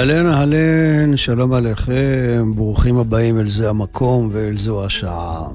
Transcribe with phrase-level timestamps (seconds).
[0.00, 5.46] אהלן אהלן, שלום עליכם, ברוכים הבאים אל זה המקום ואל זו השעה.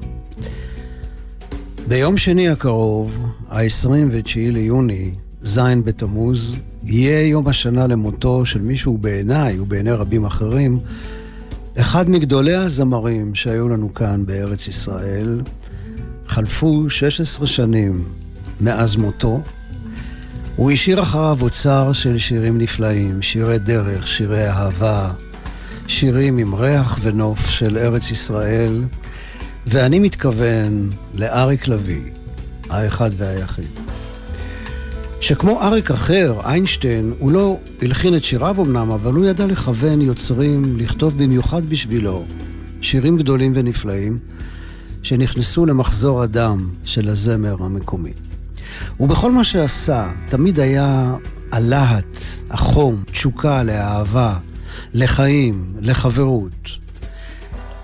[1.88, 5.12] ביום שני הקרוב, ה-29 ליוני,
[5.44, 10.80] ז' בתמוז, יהיה יום השנה למותו של מישהו בעיניי ובעיני רבים אחרים,
[11.78, 15.42] אחד מגדולי הזמרים שהיו לנו כאן בארץ ישראל.
[16.28, 18.04] חלפו 16 שנים
[18.62, 19.42] מאז מותו.
[20.56, 25.12] הוא השאיר אחריו אוצר של שירים נפלאים, שירי דרך, שירי אהבה,
[25.88, 28.84] שירים עם ריח ונוף של ארץ ישראל,
[29.68, 32.12] ואני מתכוון לאריק לביא,
[32.70, 33.80] האחד והיחיד.
[35.22, 40.78] שכמו אריק אחר, איינשטיין, הוא לא הלחין את שיריו אמנם, אבל הוא ידע לכוון יוצרים,
[40.78, 42.26] לכתוב במיוחד בשבילו
[42.82, 44.20] שירים גדולים ונפלאים,
[45.04, 48.14] שנכנסו למחזור הדם של הזמר המקומי.
[49.00, 51.16] ובכל מה שעשה, תמיד היה
[51.52, 52.18] הלהט,
[52.50, 54.38] החום, תשוקה לאהבה,
[54.94, 56.70] לחיים, לחברות.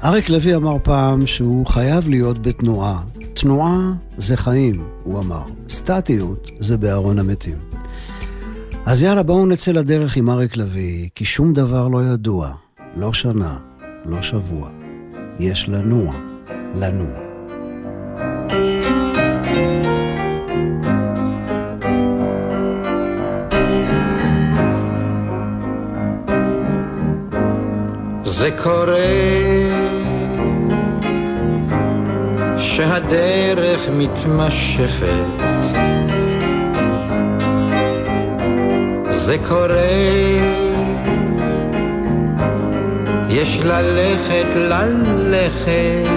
[0.04, 3.02] אריק לוי אמר פעם שהוא חייב להיות בתנועה.
[3.34, 5.44] תנועה זה חיים, הוא אמר.
[5.70, 7.58] סטטיות זה בארון המתים.
[8.86, 12.52] אז יאללה, בואו נצא לדרך עם אריק לוי, כי שום דבר לא ידוע,
[12.96, 13.58] לא שנה,
[14.06, 14.70] לא שבוע.
[15.40, 16.14] יש לנוע,
[16.76, 17.31] לנוע.
[28.58, 29.32] קורה
[32.58, 35.42] שהדרך מתמשכת.
[39.10, 40.62] זה קורה
[43.30, 46.10] יש ללכת ללכת.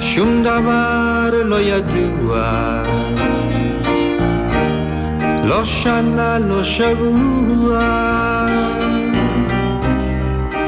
[0.00, 3.01] שום דבר לא ידוע
[5.52, 7.80] לא שנה, לא שבוע,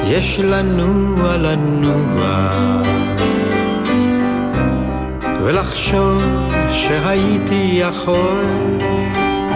[0.05, 2.49] יש לנוע לנוע,
[5.45, 6.23] ולחשוב
[6.71, 8.45] שהייתי יכול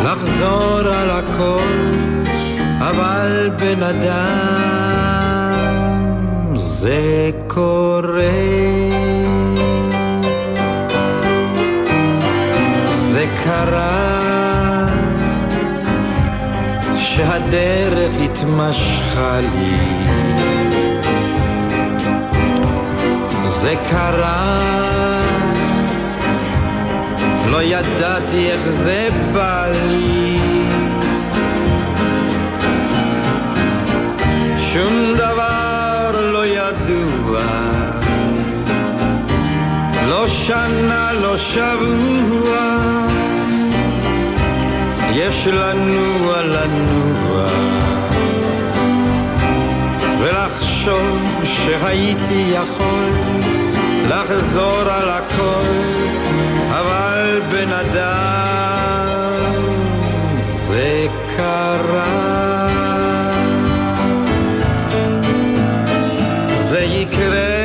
[0.05, 1.93] לחזור על הכל,
[2.79, 4.97] אבל בן אדם
[6.57, 7.98] זה קורה.
[17.19, 19.77] שהדרך התמשכה לי.
[23.45, 24.59] זה קרה,
[27.47, 30.39] לא ידעתי איך זה בא לי.
[34.73, 37.43] שום דבר לא ידוע,
[40.09, 43.08] לא שנה, לא שבוע.
[45.19, 47.45] יש לנוע לנוע
[50.21, 53.11] ולחשוב שהייתי יכול
[54.09, 55.67] לחזור על הכל
[56.71, 58.99] אבל בן אדם
[60.47, 62.69] זה קרה.
[66.59, 67.59] זה יקרה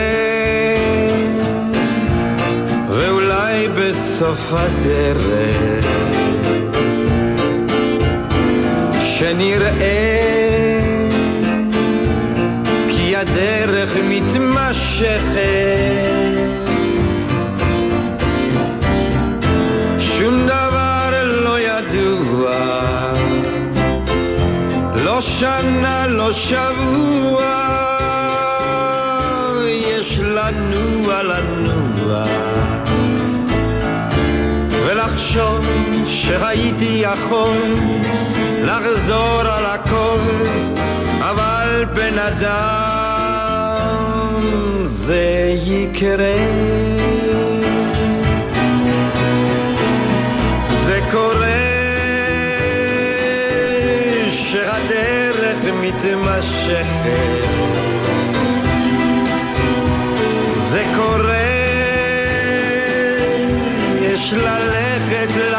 [2.89, 5.62] ואולי בסוף הדרך
[9.23, 10.79] שנראה
[12.87, 15.43] כי הדרך מתמשכת.
[19.99, 21.09] שום דבר
[21.43, 22.51] לא ידוע
[25.05, 27.43] לא שנה, לא שבוע.
[29.67, 32.23] יש לנוע לנוע
[34.85, 35.67] ולחשוב
[36.07, 37.57] שהייתי יכול
[38.65, 40.19] לחזור על הכל,
[41.19, 43.63] אבל בן אדם
[44.83, 46.35] זה יקרה.
[50.85, 51.63] זה קורה
[54.29, 57.43] שהדרך מתמשכת.
[60.69, 61.33] זה קורה,
[64.01, 65.52] יש ללכת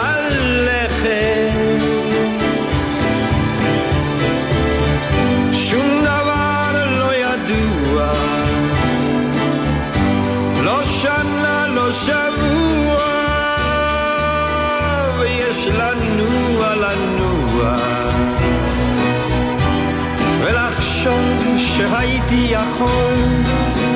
[21.81, 23.15] הייתי יכול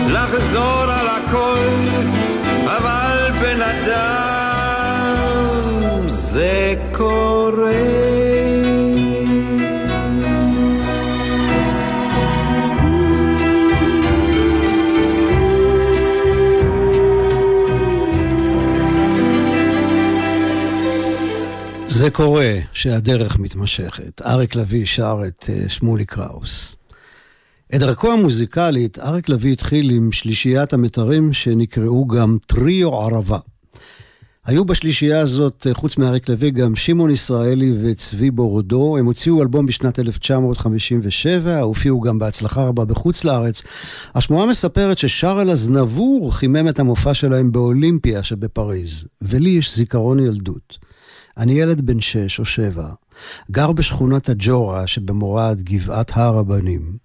[0.08, 1.58] לחזור על הכל,
[2.64, 5.28] אבל בן אדם
[6.08, 7.38] זה קורה.
[21.88, 24.22] זה קורה שהדרך מתמשכת.
[24.22, 26.77] אריק לביא שר את אה, שמולי קראוס.
[27.74, 33.38] את דרכו המוזיקלית, אריק לביא התחיל עם שלישיית המתרים שנקראו גם טריו ערבה.
[34.46, 38.96] היו בשלישייה הזאת, חוץ מאריק לביא, גם שמעון ישראלי וצבי בורודו.
[38.96, 43.62] הם הוציאו אלבום בשנת 1957, הופיעו גם בהצלחה רבה בחוץ לארץ.
[44.14, 50.78] השמועה מספרת ששארל אזנבור חימם את המופע שלהם באולימפיה שבפריז, ולי יש זיכרון ילדות.
[51.38, 52.88] אני ילד בן שש או שבע,
[53.50, 56.96] גר בשכונת הג'ורה שבמורד גבעת הר הבנים.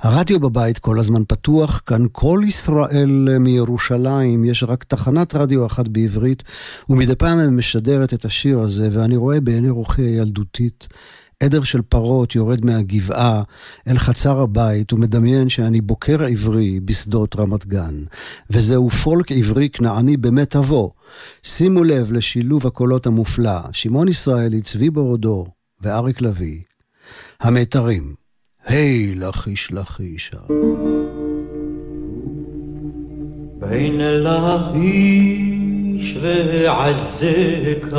[0.00, 6.42] הרדיו בבית כל הזמן פתוח, כאן כל ישראל מירושלים, יש רק תחנת רדיו אחת בעברית,
[6.88, 10.88] ומדי פעם היא משדרת את השיר הזה, ואני רואה בעיני רוחי הילדותית
[11.42, 13.42] עדר של פרות יורד מהגבעה
[13.88, 18.04] אל חצר הבית ומדמיין שאני בוקר עברי בשדות רמת גן.
[18.50, 20.92] וזהו פולק עברי כנעני במיטבו.
[21.42, 25.46] שימו לב לשילוב הקולות המופלא, שמעון ישראלי, צבי בורודו
[25.80, 26.60] ואריק לביא.
[27.40, 28.14] המיתרים,
[28.66, 30.38] היי לכיש לכישה.
[33.58, 35.48] בין לכיש
[36.22, 37.98] ועזקה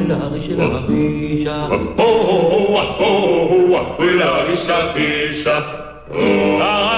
[0.08, 1.50] la riche, la riche.
[1.98, 5.86] Oh, oh, la riche, la riche.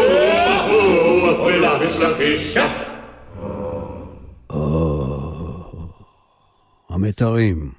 [1.82, 2.82] להרגישה להרגיש להרגישה
[6.90, 7.72] המיתרים.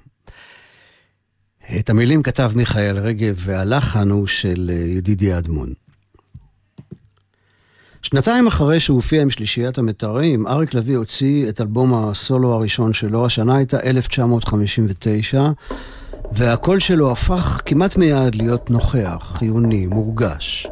[1.78, 5.72] את המילים כתב מיכאל רגב והלחן הוא של ידידי אדמון.
[8.02, 13.56] שנתיים אחרי שהופיע עם שלישיית המתרים, אריק לביא הוציא את אלבום הסולו הראשון שלו, השנה
[13.56, 15.50] הייתה 1959,
[16.32, 20.66] והקול שלו הפך כמעט מיד להיות נוכח, חיוני, מורגש.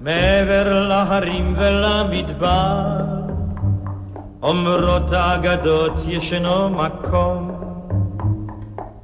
[0.00, 2.86] מעבר להרים ולמדבר,
[4.42, 7.50] אומרות האגדות ישנו מקום,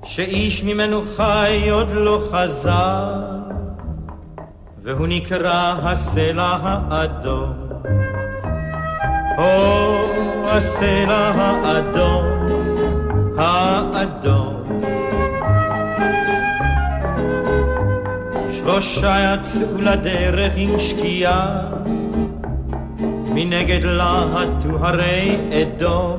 [0.04, 3.12] שאיש ממנו חי עוד לא חזר,
[4.82, 7.52] והוא נקרא הסלע האדום.
[9.38, 9.96] או
[10.44, 12.24] הסלע האדום,
[13.38, 14.53] האדום.
[18.80, 21.60] שלושה יצאו לדרך עם שקיעה,
[23.34, 26.18] מנגד להטו הרי אדום.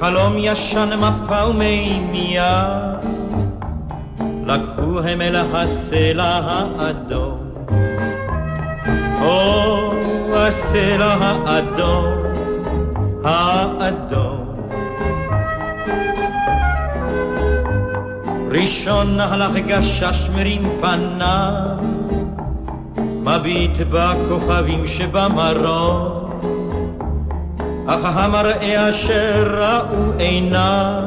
[0.00, 2.92] חלום ישן מפה ומימייה,
[4.46, 7.38] לקחו הם אל הסלע האדום.
[9.20, 9.92] או
[10.34, 12.04] הסלע האדום,
[13.24, 14.35] האדום.
[18.50, 21.76] ראשון הלך גשש מרים פניו,
[23.22, 26.30] מביט בכוכבים שבמרום,
[27.86, 31.02] אך המראה אשר ראו עיניו,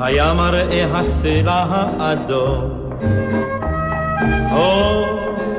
[0.00, 1.64] היה מראה הסלע
[1.98, 2.80] האדום.
[4.52, 5.04] או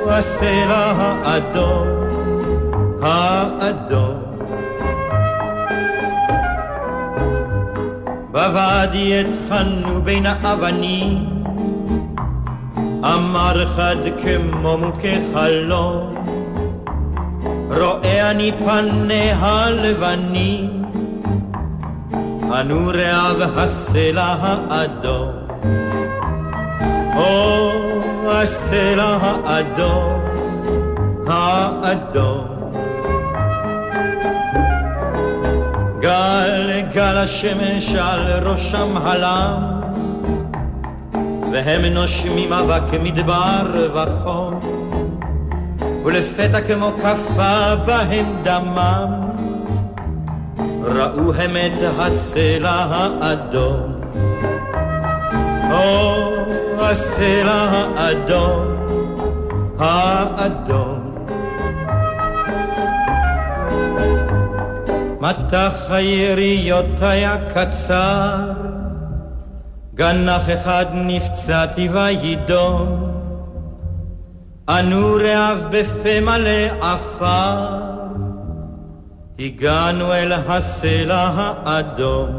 [0.08, 1.88] הסלע האדום,
[3.02, 4.11] האדום.
[8.42, 11.44] בוואדי התחלנו בין האבנים,
[13.04, 16.16] אמר חד כמו מוכה חלום,
[17.70, 20.84] רואה אני פניה לבנים,
[22.52, 25.32] הנוריה והסלע האדום.
[27.16, 27.72] או
[28.32, 30.22] הסלע האדום,
[31.28, 32.51] האדום.
[36.12, 39.82] גל גל השמש על ראשם הלם,
[41.52, 44.60] והם נושמים אבק מדבר וחום,
[46.06, 49.22] ולפתע כמו כפה בהם דמם,
[50.84, 52.86] ראו הם את הסלע
[53.22, 54.02] האדום.
[55.72, 56.24] או
[56.80, 58.68] הסלע האדום,
[59.80, 61.01] האדום.
[65.22, 68.52] מטח היריות היה קצר,
[69.96, 73.12] גנח אחד נפצעתי וידום,
[74.70, 77.68] ענו רעב בפה מלא עפר,
[79.40, 82.30] הגענו אל הסלע האדום.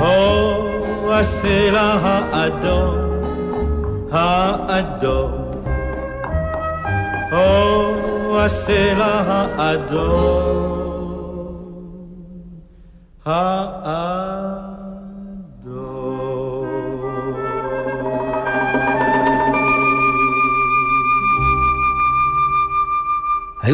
[0.00, 2.94] או הסלע האדום,
[4.12, 5.32] האדום.
[7.32, 9.22] או הסלע
[9.58, 10.81] האדום.
[13.24, 13.30] היו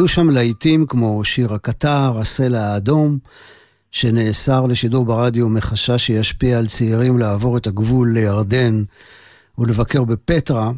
[0.07, 3.17] שם להיטים כמו שיר הקטר, הסלע האדום,
[3.91, 8.83] שנאסר לשידור ברדיו מחשש שישפיע על צעירים לעבור את הגבול לירדן
[9.57, 10.71] ולבקר בפטרה.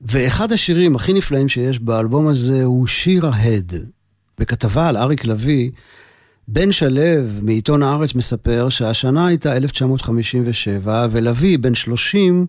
[0.00, 3.74] ואחד השירים הכי נפלאים שיש באלבום הזה הוא שיר ההד.
[4.38, 5.70] בכתבה על אריק לביא,
[6.48, 7.02] בן שלו
[7.42, 12.46] מעיתון הארץ מספר שהשנה הייתה 1957, ולוי, בן 30,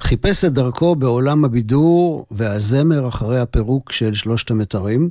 [0.00, 5.10] חיפש את דרכו בעולם הבידור והזמר אחרי הפירוק של שלושת המתרים.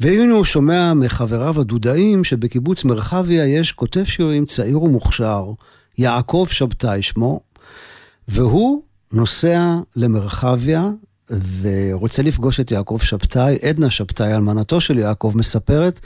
[0.00, 5.52] והנה הוא שומע מחבריו הדודאים שבקיבוץ מרחביה יש כותב שירים צעיר ומוכשר,
[5.98, 7.40] יעקב שבתאי שמו,
[8.28, 10.90] והוא נוסע למרחביה
[11.60, 13.58] ורוצה לפגוש את יעקב שבתאי.
[13.62, 16.00] עדנה שבתאי, אלמנתו של יעקב, מספרת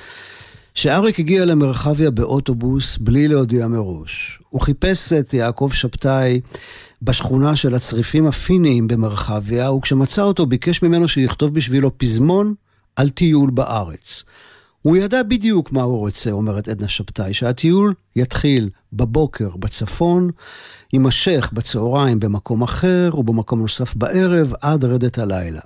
[0.74, 4.38] שאריק הגיע למרחביה באוטובוס בלי להודיע מראש.
[4.48, 6.40] הוא חיפש את יעקב שבתאי
[7.02, 12.54] בשכונה של הצריפים הפיניים במרחביה, וכשמצא אותו ביקש ממנו שיכתוב בשבילו פזמון
[12.96, 14.24] על טיול בארץ.
[14.82, 20.30] הוא ידע בדיוק מה הוא רוצה, אומרת עדנה שבתאי, שהטיול יתחיל בבוקר בצפון,
[20.92, 25.60] יימשך בצהריים במקום אחר ובמקום נוסף בערב עד רדת הלילה.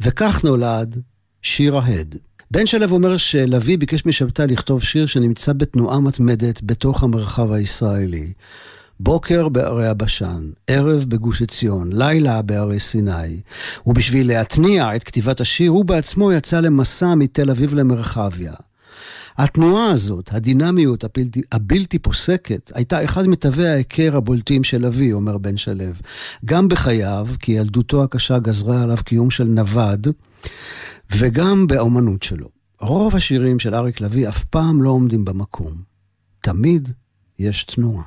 [0.00, 1.00] וכך נולד
[1.42, 2.18] שיר ההד.
[2.50, 8.32] בן שלו אומר שלוי ביקש משבתאי לכתוב שיר שנמצא בתנועה מתמדת בתוך המרחב הישראלי.
[9.00, 13.40] בוקר בערי הבשן, ערב בגוש עציון, לילה בערי סיני.
[13.86, 18.52] ובשביל להתניע את כתיבת השיר, הוא בעצמו יצא למסע מתל אביב למרחביה.
[19.38, 25.56] התנועה הזאת, הדינמיות הבלתי, הבלתי פוסקת, הייתה אחד מתווי ההיכר הבולטים של אבי, אומר בן
[25.56, 25.84] שלו.
[26.44, 30.08] גם בחייו, כי ילדותו הקשה גזרה עליו קיום של נווד,
[31.12, 32.48] וגם באומנות שלו.
[32.80, 35.74] רוב השירים של אריק לביא אף פעם לא עומדים במקום.
[36.40, 36.88] תמיד
[37.38, 38.04] יש תנועה.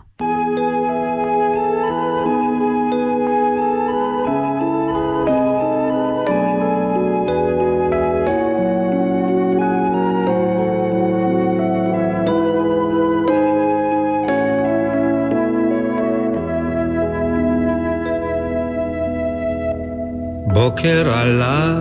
[20.54, 21.76] בוקר עלה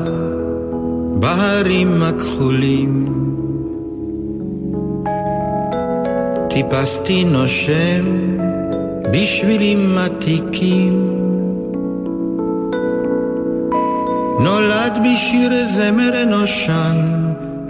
[1.26, 3.06] בהרים הכחולים.
[6.50, 8.04] טיפסתי נושם
[9.12, 11.22] בשבילים עתיקים.
[14.40, 16.96] נולד בשיר זמר אנושן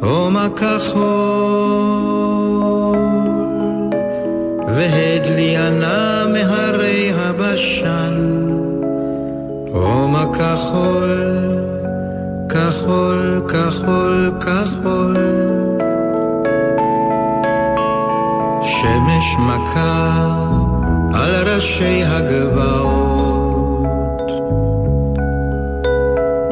[0.01, 1.77] עומק כחול
[4.69, 8.17] והדליינה מהרי הבשן
[9.73, 11.46] עומק כחול,
[12.57, 15.17] כחול, כחול, כחול.
[18.63, 20.27] שמש מכה
[21.15, 23.47] על ראשי הגבעות.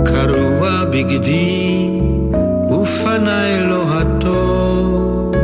[0.05, 2.01] קרוע בגדי
[2.71, 5.37] ופניי לוהטות.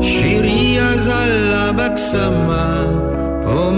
[0.00, 2.84] שירי אזלה בצמא,
[3.46, 3.70] או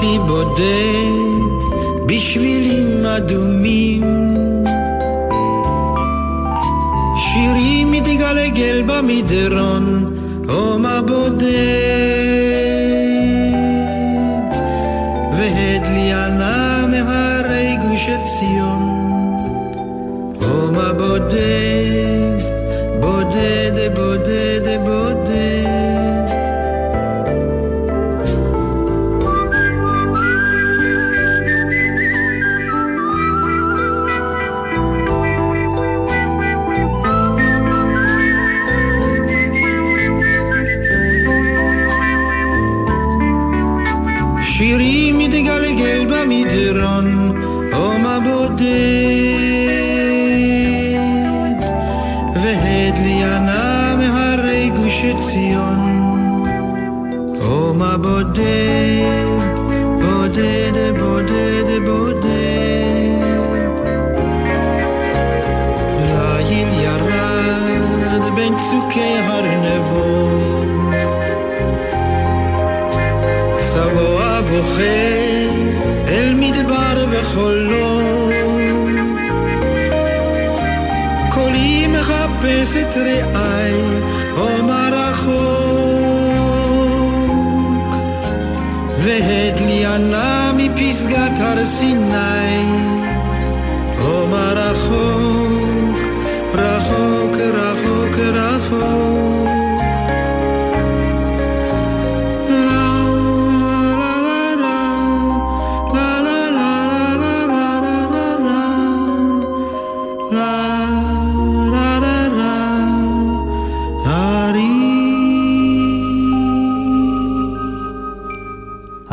[0.00, 1.44] פסעתי בודד
[2.06, 4.02] בשבילים אדומים.
[7.16, 10.14] שירי מתגלגל במדרון,
[10.48, 11.79] עומר בודד.
[44.60, 47.32] שירי מתגלגל במדרון,
[47.72, 48.66] עומר בודד,
[52.42, 56.44] והדליינה מהרי גוש עציון,
[57.40, 58.89] עומר בודד,
[76.08, 78.32] אל מדבר וחולות.
[81.30, 83.22] קולי מחפש את רעי,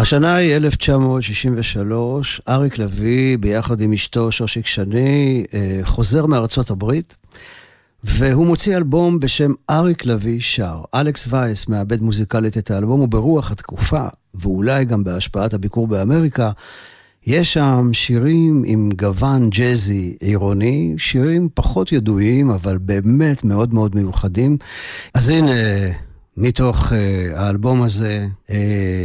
[0.07, 7.17] השנה היא 1963, אריק לביא, ביחד עם אשתו שושיק שני, אה, חוזר מארצות הברית,
[8.03, 10.81] והוא מוציא אלבום בשם אריק לביא שר.
[10.95, 16.51] אלכס וייס מאבד מוזיקלית את האלבום, וברוח התקופה, ואולי גם בהשפעת הביקור באמריקה,
[17.25, 24.57] יש שם שירים עם גוון ג'אזי עירוני, שירים פחות ידועים, אבל באמת מאוד מאוד מיוחדים.
[25.13, 25.51] אז הנה...
[26.39, 26.95] מתוך uh,
[27.35, 28.51] האלבום הזה, uh,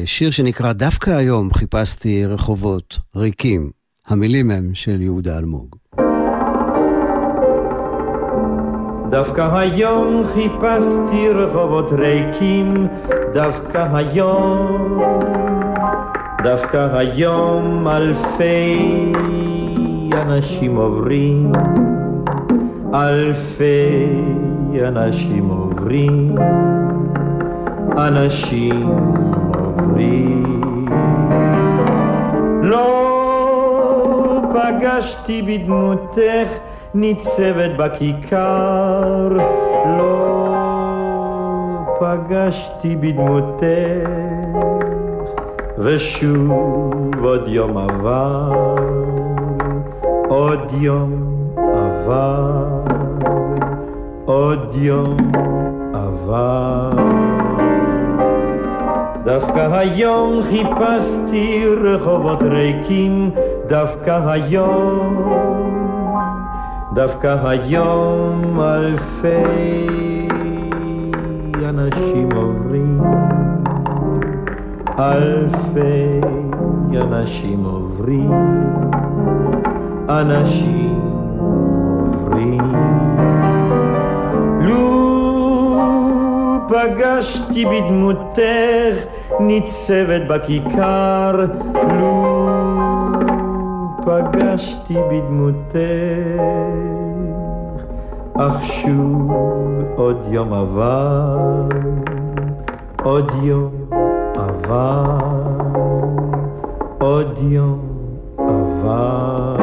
[0.04, 3.70] שיר שנקרא דווקא היום חיפשתי רחובות ריקים.
[4.06, 5.76] המילים הם של יהודה אלמוג.
[9.10, 12.86] דווקא היום חיפשתי רחובות ריקים,
[13.34, 15.00] דווקא היום,
[16.42, 19.12] דווקא היום אלפי
[20.12, 21.52] אנשים עוברים,
[22.94, 24.06] אלפי
[24.88, 26.34] אנשים עוברים.
[27.96, 28.88] אנשים
[29.58, 30.60] עוברים.
[32.62, 36.58] לא פגשתי בדמותך
[36.94, 39.28] ניצבת בכיכר,
[39.98, 40.52] לא
[42.00, 44.08] פגשתי בדמותך,
[45.78, 46.90] ושוב
[47.22, 48.52] עוד יום עבר,
[50.28, 51.12] עוד יום
[51.56, 52.64] עבר,
[54.24, 55.16] עוד יום
[55.94, 57.31] עבר.
[59.24, 63.30] דווקא היום חיפשתי רחובות ריקים,
[63.68, 65.16] דווקא היום,
[66.94, 70.28] דווקא היום אלפי
[71.68, 73.00] אנשים עוברים,
[74.98, 76.20] אלפי
[76.92, 78.32] אנשים עוברים,
[80.08, 80.91] אנשים
[86.82, 89.04] פגשתי בדמותך
[89.40, 91.46] ניצבת בכיכר,
[92.00, 92.46] לו
[94.04, 95.76] פגשתי בדמותך,
[98.34, 99.30] אך שוב
[99.96, 101.38] עוד יום עבר,
[103.02, 103.72] עוד יום
[104.36, 105.18] עבר,
[106.98, 107.78] עוד יום
[108.38, 109.56] עבר.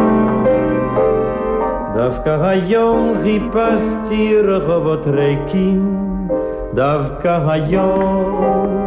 [1.95, 6.08] דווקא היום חיפשתי רחובות ריקים,
[6.73, 8.85] דווקא היום,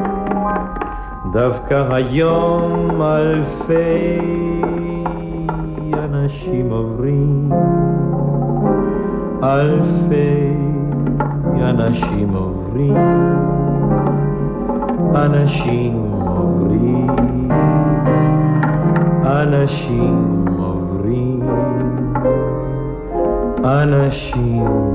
[1.33, 4.19] דווקא היום אלפי
[6.05, 7.51] אנשים עוברים,
[9.43, 10.57] אלפי
[11.63, 12.97] אנשים עוברים,
[15.15, 15.95] אנשים
[16.27, 17.07] עוברים,
[19.25, 21.43] אנשים עוברים,
[23.65, 24.92] אנשים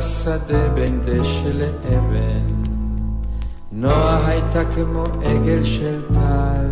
[0.00, 2.46] בשדה בין דשא לאבן,
[3.72, 6.66] נועה הייתה כמו עגל של טל,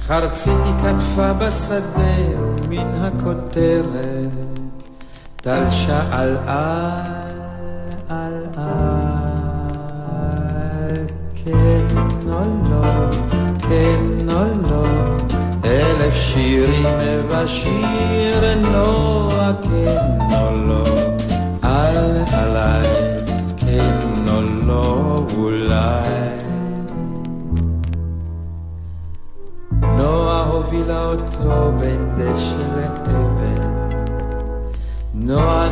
[0.00, 2.14] חרצית היא כתפה בשדה
[2.64, 4.30] ומן הכותרת,
[5.36, 7.00] טל שאל על,
[8.08, 9.86] על, על,
[11.34, 11.96] כן
[12.26, 13.10] או לא,
[13.58, 14.86] כן או לא,
[15.64, 20.21] אלף שירים ובשיר נועה כן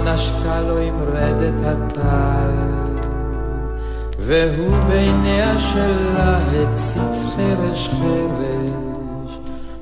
[0.05, 2.51] נשקה לו עם רדת הטל,
[4.19, 9.39] והוא בעיניה שלה הציץ חרש חרש,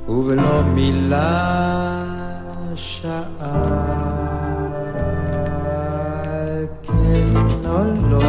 [0.08, 2.04] ובלא מילה
[2.74, 3.08] שאל,
[6.82, 8.27] כן או לא,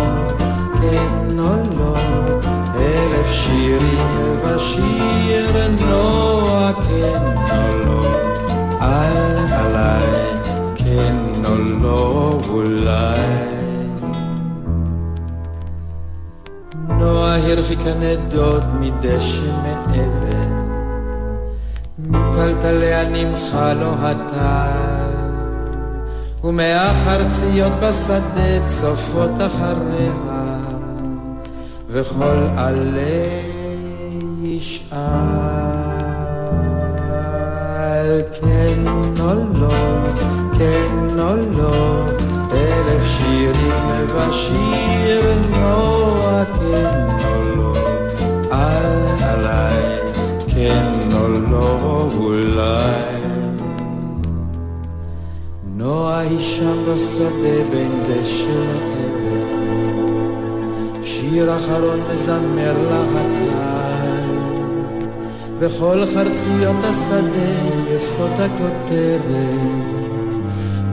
[17.69, 20.10] נועה הרחיקה נדוד מדשא מאבן,
[21.99, 25.15] מטלטליה נמחה לו הטל,
[26.43, 30.12] ומהחרציות בשדה צופות אחריה,
[31.88, 33.41] וכל עלה
[34.43, 34.95] ישאל
[38.34, 38.88] כן
[39.19, 39.69] או לא,
[40.58, 42.05] כן או לא,
[42.51, 47.18] אלף שירים בשיר נועה כן
[56.30, 59.39] היא שם בשדה בין דשא לאבן,
[61.04, 64.30] שיר אחרון מזמר לה הטל,
[65.60, 67.52] וכל חרציות השדה
[67.96, 69.60] יפות הכותרת,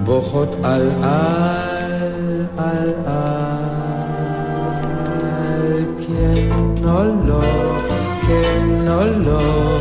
[0.05, 3.77] בוכות על על על על,
[6.07, 7.42] כן או לא,
[8.29, 9.79] כן או לא,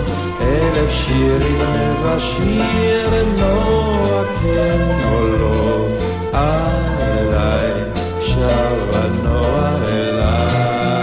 [0.75, 1.61] אלף שירים
[2.01, 5.87] ובשיר נועה, כן או לא,
[6.33, 7.71] אליי
[8.19, 10.99] שבה נועה אליי,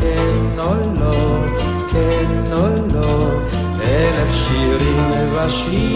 [0.00, 1.44] כן או לא,
[1.92, 3.30] כן או לא,
[3.82, 5.89] אלף שירים ובשיר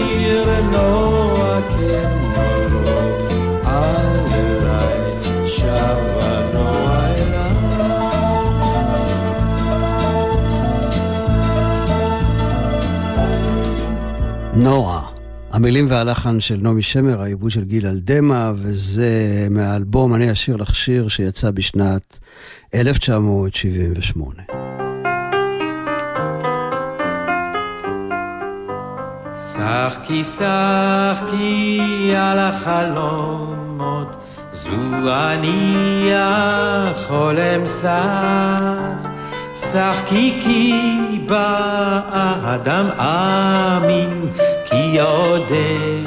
[15.65, 21.07] המילים והלחן של נעמי שמר, העיבוד של גיל אלדמה, וזה מהאלבום "אני אשיר לך שיר"
[21.07, 22.19] שיצא בשנת
[22.75, 24.43] 1978.
[29.35, 31.81] שחקי שחקי
[32.17, 34.15] על החלומות,
[34.51, 34.69] זו
[35.13, 39.09] אני החולם שח.
[39.55, 40.73] שחקי כי
[41.25, 44.29] באדם אמין,
[44.75, 46.03] כי עודני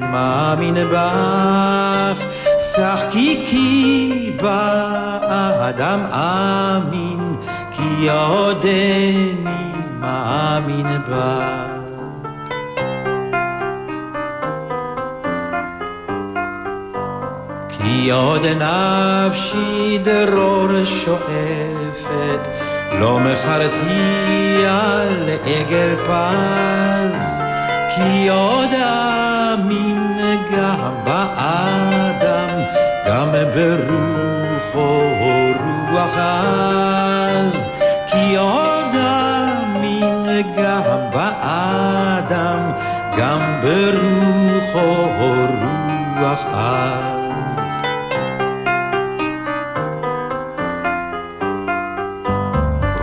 [0.00, 2.24] מאמין בך.
[2.58, 7.32] שחקי כי באדם אמין,
[7.72, 9.36] כי עודני
[10.00, 11.76] מאמין בך.
[17.68, 22.48] כי עוד נפשי דרור שואפת,
[23.00, 27.45] לא מכרתי על עגל פז,
[27.96, 28.70] כי עוד
[29.54, 30.18] אמין
[30.52, 32.62] גם באדם,
[33.06, 35.00] גם ברוחו
[35.90, 37.70] רוח עז,
[38.06, 42.72] כי עוד אמין גם באדם,
[43.16, 47.78] גם ברוחו רוח עז.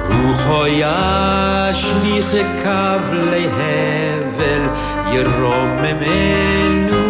[0.10, 4.03] רוחו ישליך קו להבל,
[5.15, 7.04] ירוממנו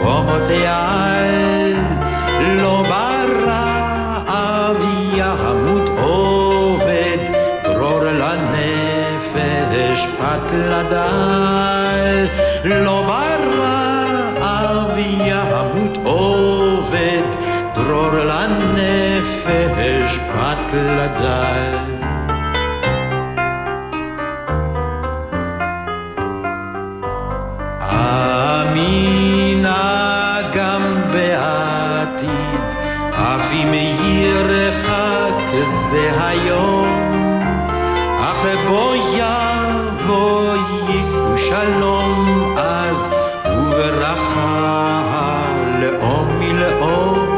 [0.00, 1.28] במותי על.
[2.40, 4.76] לא ברעב
[5.14, 7.18] ימות עובד,
[7.64, 12.26] דרור לנפש פת לדל.
[12.64, 17.22] לא ברעב ימות עובד,
[17.74, 21.97] דרור לנפש פת לדל.
[33.52, 36.88] אם ירחק זה היום,
[38.20, 40.54] אך בו יבוא
[40.88, 43.10] יישאו שלום אז,
[43.44, 45.42] וברכה
[45.80, 47.28] לאום מלאום.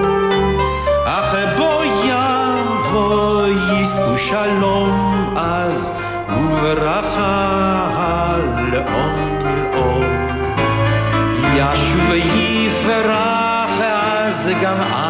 [1.04, 5.92] אך בו יבוא יישאו שלום אז,
[6.28, 8.36] וברכה
[8.72, 10.04] לאום מלאום.
[11.54, 15.09] ישוב יפרח אז גם עמי,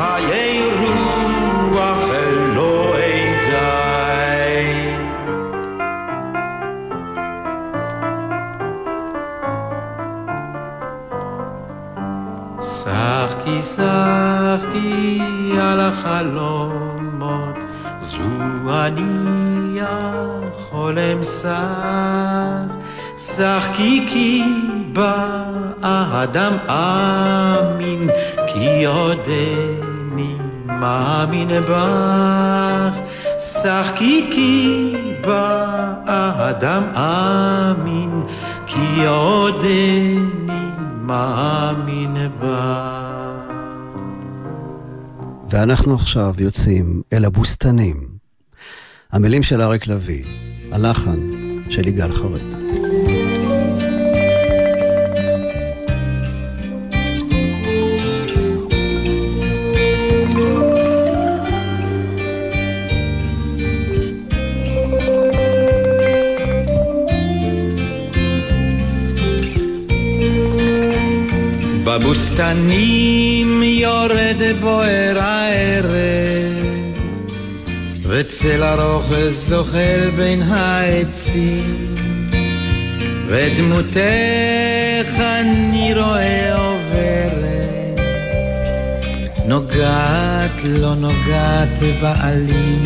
[0.00, 4.94] חיי רוח אין די
[12.60, 15.20] שחקי שחקי
[15.60, 17.58] על החלומות,
[18.00, 18.20] זו
[18.68, 22.70] אני החולם שח.
[23.20, 24.44] שחקי כי
[24.92, 28.10] באדם אמין,
[28.46, 29.59] כי עודני
[30.80, 32.98] מאמין בך.
[33.40, 38.22] שחקי כי באדם אמין,
[38.66, 40.18] כי עודני
[41.00, 42.96] מאמין בה.
[45.50, 48.08] ואנחנו עכשיו יוצאים אל הבוסתנים.
[49.12, 50.24] המילים של אריק לביא,
[50.72, 51.18] הלחן
[51.70, 52.40] של יגאל חרד.
[72.00, 76.64] בבוסתנים יורד בוער הערב,
[78.02, 81.94] וצל ארוך זוחל בין העצים,
[83.26, 88.00] ודמותך אני רואה עוברת,
[89.46, 92.82] נוגעת לא נוגעת בעלים.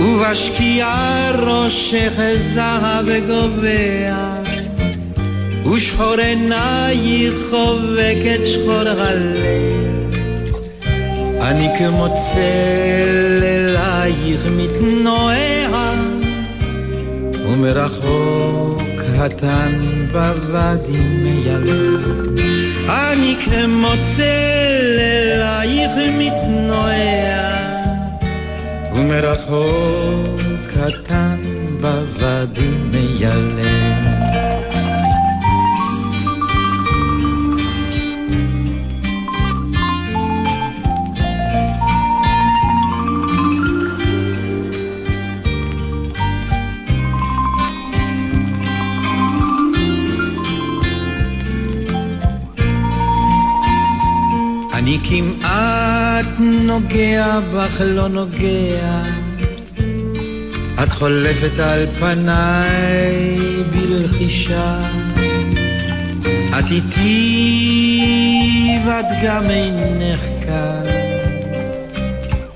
[0.00, 4.37] ובשקיעה ראשך זהב וגובע,
[5.74, 10.14] ושחור עינייך חובקת שחור הלב.
[11.40, 15.92] אני כמו צל אלייך מתנועע,
[17.46, 18.82] ומרחוק
[19.18, 19.72] קטן
[20.12, 22.38] בוואדי מיילד.
[22.88, 27.48] אני כמו צל אלייך מתנועע,
[28.94, 31.36] ומרחוק קטן
[31.80, 33.97] בוואדי מיילד.
[56.40, 59.02] נוגע בך, לא נוגע.
[60.82, 63.38] את חולפת על פניי
[63.70, 64.80] בלחישה.
[66.58, 67.98] את איתי
[68.86, 70.82] ואת גם אינך כאן.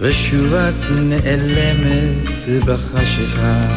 [0.01, 3.69] ושוב את נעלמת בחשיכה.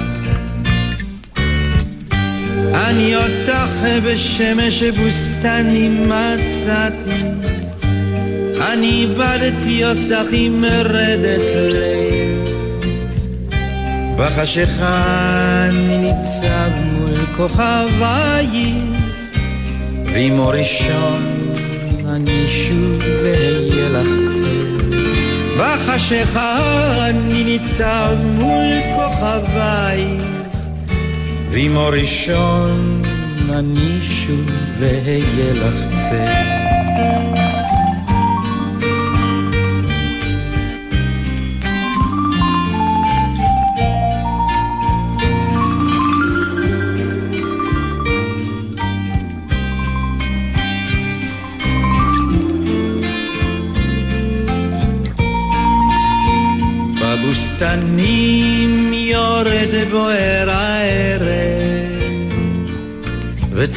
[2.74, 7.55] אני אותך בשמש בוסתני מצאתי
[8.74, 12.50] אני איבדתי אותך עם מרדת לב.
[14.18, 15.04] בחשיכה
[15.70, 18.76] אני ניצב מול כוכבייך,
[20.06, 21.54] ועם אור ראשון
[22.10, 24.88] אני שוב אהיה לך צל.
[25.60, 26.60] בחשיכה
[27.10, 30.24] אני ניצב מול כוכבייך,
[31.52, 33.02] ועם אור ראשון
[33.50, 34.50] אני שוב
[34.82, 35.76] אהיה לך
[36.10, 36.55] צל.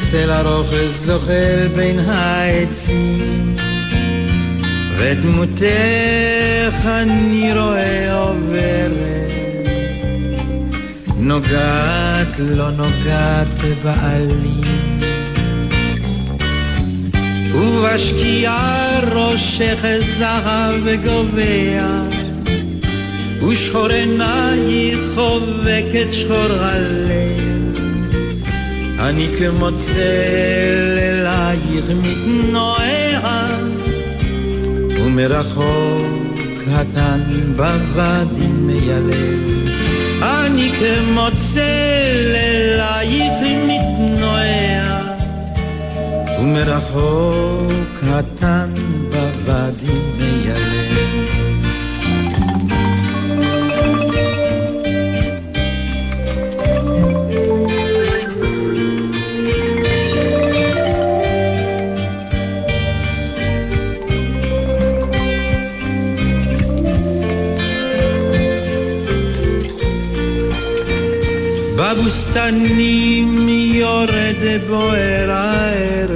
[0.09, 3.55] וצל ארוך זוחל בין העצים,
[4.97, 9.31] ודמותך אני רואה עוברת,
[11.17, 13.47] נוגעת לא נוגעת
[13.83, 14.61] בעלים.
[17.53, 19.85] ובשקיעה ראשך
[20.17, 21.85] זהב וגובע
[23.47, 27.38] ושחור עינייך חובקת שחור הלב.
[28.99, 33.47] אני כמו צל אלייך מתנועע,
[34.89, 37.19] ומרחוק קטן
[37.55, 39.49] בוואדי מיילב.
[40.21, 43.33] אני כמו צל אלייך
[43.67, 45.01] מתנועע,
[46.39, 48.68] ומרחוק קטן
[72.29, 74.35] בבוסתנים יורד
[74.67, 76.09] בוער הערב.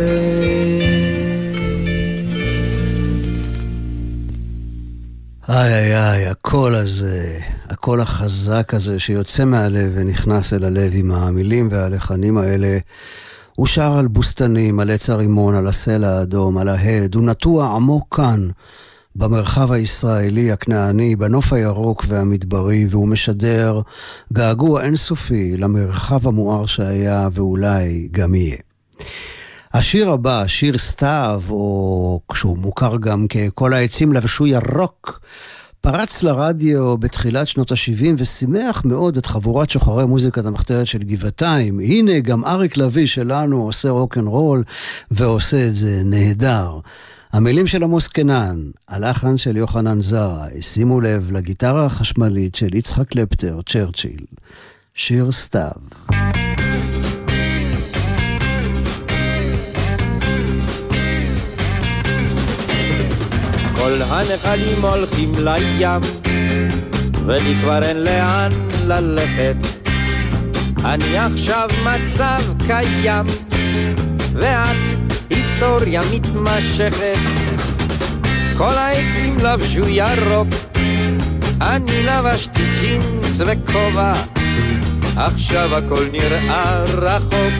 [5.49, 11.67] איי איי איי, הקול הזה, הקול החזק הזה שיוצא מהלב ונכנס אל הלב עם המילים
[11.71, 12.77] והלחנים האלה.
[13.55, 17.15] הוא שר על בוסתנים, על עץ הרימון, על הסלע האדום, על ההד.
[17.15, 18.47] הוא נטוע עמוק כאן,
[19.15, 23.81] במרחב הישראלי הכנעני, בנוף הירוק והמדברי, והוא משדר
[24.33, 28.57] געגוע אינסופי למרחב המואר שהיה ואולי גם יהיה.
[29.73, 35.19] השיר הבא, שיר סתיו, או כשהוא מוכר גם כ"כל העצים לבשו ירוק",
[35.81, 41.79] פרץ לרדיו בתחילת שנות ה-70 ושימח מאוד את חבורת שוחרי מוזיקת המחתרת של גבעתיים.
[41.79, 44.63] הנה, גם אריק לביא שלנו עושה רוקנרול
[45.11, 46.79] ועושה את זה נהדר.
[47.33, 53.59] המילים של עמוס קנן, הלחן של יוחנן זרה, שימו לב לגיטרה החשמלית של יצחק קלפטר,
[53.69, 54.25] צ'רצ'יל.
[54.95, 55.71] שיר סתיו.
[63.75, 66.01] כל הנחלים הולכים לים,
[67.25, 68.49] ולי כבר אין לאן
[68.87, 69.55] ללכת.
[70.85, 73.25] אני עכשיו מצב קיים,
[74.33, 75.02] ואת
[75.53, 77.17] היסטוריה מתמשכת.
[78.57, 80.47] כל העצים לבשו ירוק,
[81.61, 84.13] אני לבשתי ג'ינס וכובע,
[85.15, 87.53] עכשיו הכל נראה רחוק,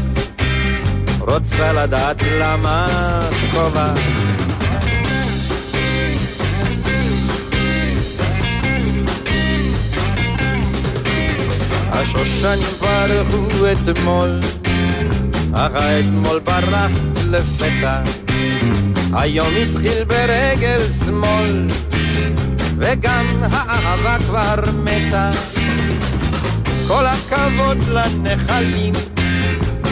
[1.20, 2.88] רוצה לדעת למה
[3.52, 3.94] כובע.
[11.92, 14.40] השושנים פרחו אתמול,
[15.54, 16.92] אך האתמול ברח
[17.30, 18.02] לפתע.
[19.14, 21.68] היום התחיל ברגל שמאל,
[22.78, 25.32] וגם האהבה כבר מתה.
[26.88, 28.94] כל הכבוד לנחלים,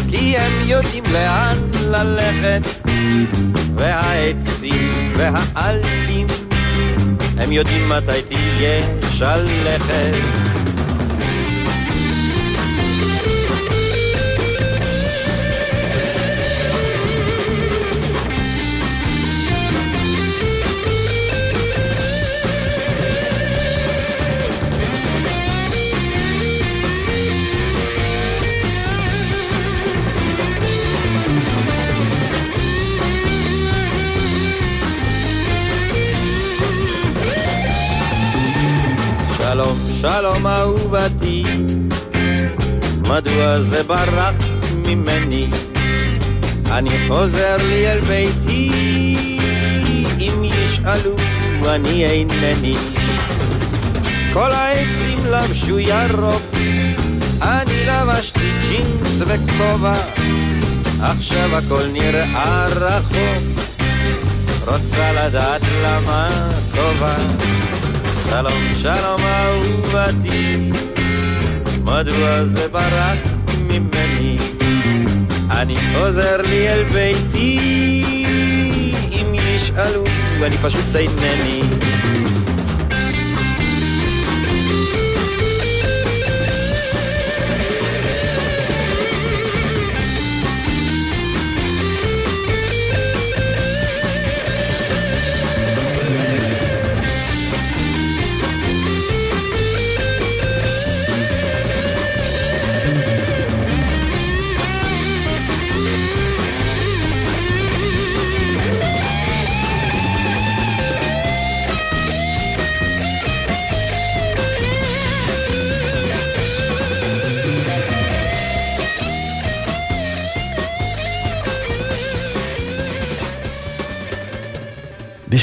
[0.10, 2.88] כי הם יודעים לאן ללכת,
[3.76, 6.28] והעצים והעלים,
[7.38, 8.82] הם יודעים מתי תהיה
[9.12, 10.51] שלכת.
[40.02, 41.44] שלום, אהובתי,
[43.10, 44.34] מדוע זה ברח
[44.86, 45.48] ממני?
[46.72, 48.70] אני חוזר לי אל ביתי,
[50.20, 51.16] אם ישאלו
[51.76, 52.76] אני אינני.
[54.34, 56.56] כל העצים לבשו ירוק,
[57.42, 59.96] אני לבשתי ג'ינס וכובע,
[61.02, 63.44] עכשיו הכל נראה רחוק,
[64.68, 66.30] רוצה לדעת למה
[66.76, 67.16] טובה.
[68.32, 70.72] שלום, שלום אהובתי,
[71.84, 73.18] מדוע זה ברח
[73.68, 74.38] ממני?
[75.50, 77.60] אני חוזר לי אל ביתי,
[79.12, 80.04] אם ישאלו,
[80.44, 81.81] אני פשוט אינני.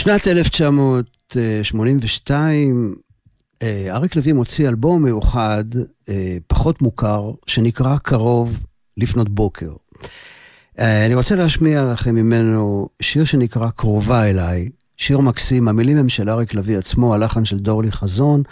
[0.08, 2.94] בשנת 1982
[3.62, 5.64] אה, אריק לוי מוציא אלבום מיוחד,
[6.08, 8.60] אה, פחות מוכר, שנקרא קרוב
[8.96, 9.72] לפנות בוקר.
[10.78, 16.30] אה, אני רוצה להשמיע לכם ממנו שיר שנקרא קרובה אליי, שיר מקסים, המילים הם של
[16.30, 18.42] אריק לביא עצמו, הלחן של דורלי חזון,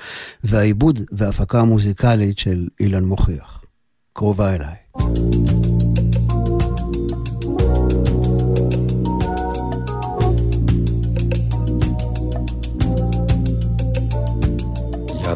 [0.44, 3.64] והעיבוד וההפקה המוזיקלית של אילן מוכיח.
[4.12, 4.76] קרובה אליי.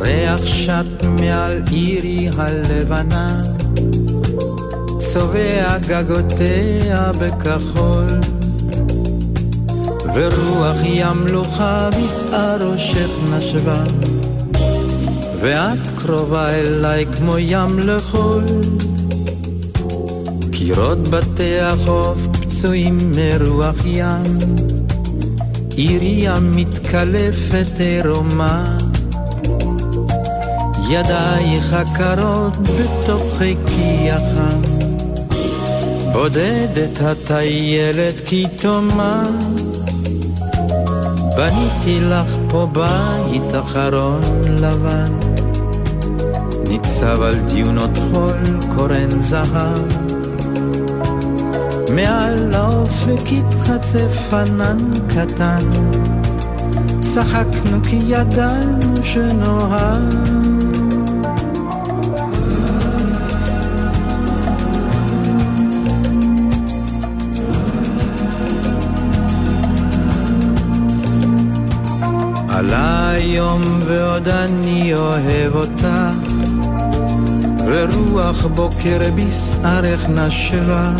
[0.06, 3.42] ירח שט מעל עירי הלבנה,
[4.98, 8.06] צובע גגותיה בכחול,
[10.14, 13.84] ורוח ימלוכה בשאה ראשך נשבה,
[15.40, 18.44] ואת קרובה אליי כמו ים לחול.
[20.52, 24.38] קירות בתי החוף פצועים מרוח ים,
[25.76, 28.89] עירי המתקלפת עירומה.
[30.90, 34.60] ידייך הקרות בתוך חיקי החם,
[36.12, 39.30] בודדת הטיילת כי תאמר,
[41.36, 44.20] בניתי לך פה בית אחרון
[44.60, 45.12] לבן,
[46.68, 49.78] ניצב על דיונות חול קורן זהב,
[51.94, 54.78] מעל האופק התחצף ענן
[55.08, 55.70] קטן,
[57.14, 60.39] צחקנו כי ידענו שנוהג.
[73.30, 75.86] היום ועוד אני אוהב אותך,
[77.66, 80.92] ורוח בוקר בשערך נשבה.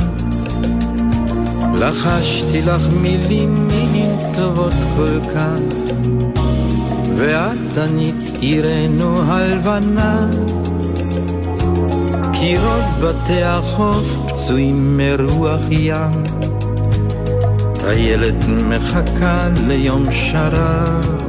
[1.75, 5.61] לחשתי לך מילים, מילים טובות כל כך,
[7.17, 10.27] ואת ענית עירנו הלבנה.
[12.33, 16.25] קירות בתי החוף פצועים מרוח ים,
[17.87, 21.20] הילד מחכה ליום שרב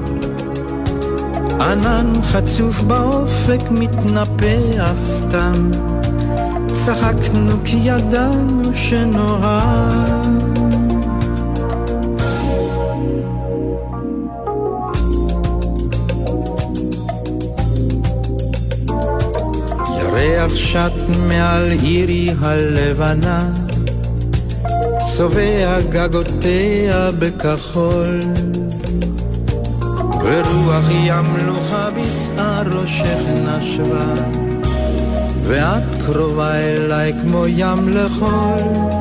[1.61, 5.71] ענן חצוף באופק מתנפח סתם.
[6.85, 10.11] צחקנו כי ידענו שנוהג
[19.97, 20.91] ירח שט
[21.27, 23.53] מעל עירי הלבנה
[25.15, 28.19] צובע גגותיה בכחול
[30.23, 34.13] ורוח ימלוכה בשער ראשך נשבה
[35.43, 38.91] ואת קרובה אליי כמו ים לחול.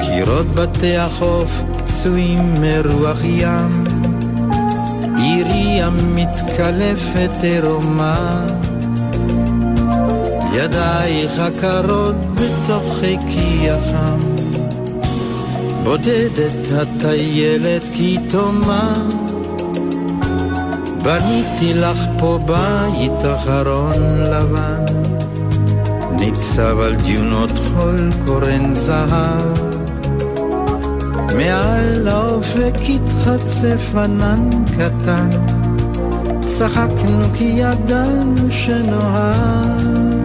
[0.00, 3.84] קירות בתי החוף פצועים מרוח ים
[5.16, 8.46] עירי המתקלפת עירומה.
[10.52, 14.18] ידייך הקרות בתוך חיקי החם
[15.84, 19.28] בודדת הטיילת כי תאמר
[21.08, 24.84] בניתי לך פה בית אחרון לבן,
[26.10, 29.58] ניצב על דיונות חול קורן זהב.
[31.36, 35.28] מעל האופק התחצף ענן קטן,
[36.46, 40.17] צחקנו כי ידענו שנוהג.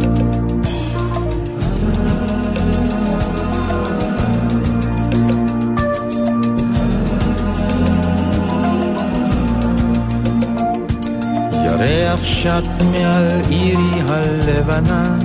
[11.84, 15.17] ריח שט מעל עירי הלבנה,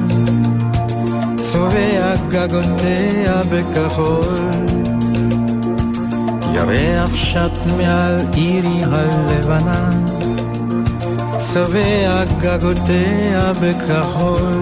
[1.43, 4.35] צובע גגותיה בכחול.
[6.55, 9.91] ירח שט מעל עירי הלבנה,
[11.39, 14.53] צובע גגותיה בכחול.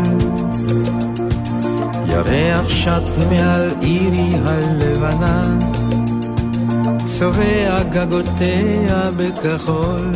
[2.09, 5.43] ירח שט מעל עירי הלבנה,
[7.07, 10.11] צובע גגותיה בכחול.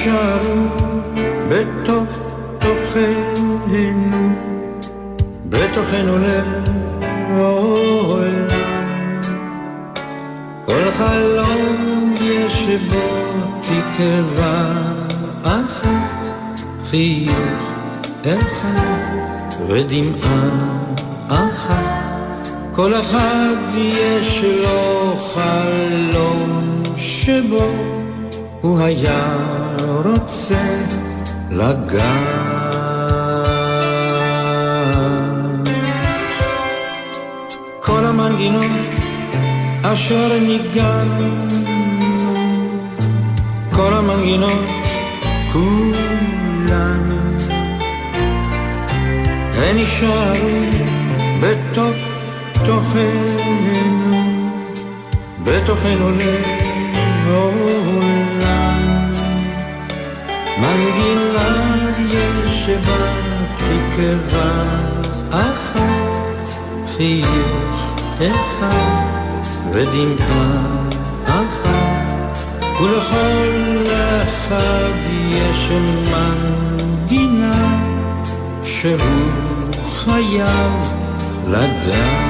[0.00, 0.64] יישארו
[1.48, 2.08] בתוך
[2.58, 4.30] תוכנו,
[5.48, 8.46] בתוכנו לעולם.
[10.66, 13.08] כל חלום יש בו
[13.60, 14.72] תקווה
[15.42, 16.24] אחת,
[16.90, 17.70] חיוך
[18.22, 20.48] אחד ודמעה
[21.28, 27.68] אחת, כל אחד יש לו חלום שבו
[28.60, 30.84] הוא היה רוצה
[31.50, 32.40] לגעת.
[37.80, 38.70] כל המנגינות
[39.82, 41.46] אשר ניגענו,
[43.72, 44.64] כל המנגינות
[45.52, 47.10] כולן
[49.54, 50.60] הן יישארו
[51.40, 51.96] בתוך
[52.64, 53.40] תוכנו,
[55.44, 56.10] בתוכנו
[57.26, 57.79] לעולם.
[60.60, 61.76] מנגינה
[62.08, 63.12] יש בה
[63.54, 64.52] תקווה
[65.30, 66.48] אחת,
[66.96, 69.42] חיוך אחד
[69.72, 70.88] ודמעה
[71.24, 72.38] אחת,
[72.82, 73.84] ולכל
[74.22, 74.92] אחד
[75.28, 75.70] יש
[76.10, 77.80] מנגינה
[78.64, 78.98] שהוא
[79.90, 80.90] חייב
[81.48, 82.29] לדעת.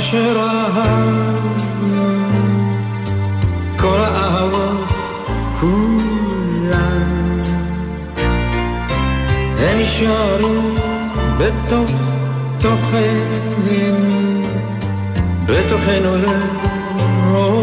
[0.00, 1.94] אשר אהבנו,
[3.78, 4.92] כל האהבות
[5.60, 7.40] כולן,
[9.58, 10.60] הן נשארו
[11.38, 11.90] בתוך
[12.58, 14.46] תוכנו,
[15.46, 16.16] בתוכנו
[17.32, 17.60] לעולם.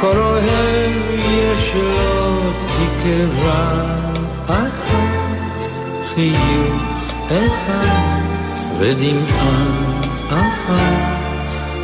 [0.00, 3.84] כל אוהב יש לו תקווה
[4.48, 5.62] אחת,
[6.14, 6.82] חיוך
[7.28, 8.15] אחד
[8.78, 9.66] ודמעה
[10.28, 11.16] אחת.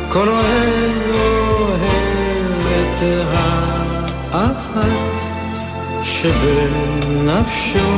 [0.09, 0.93] כל אוהב
[1.63, 3.03] אוהב את
[4.31, 5.15] האחת,
[6.03, 7.89] שבנפשו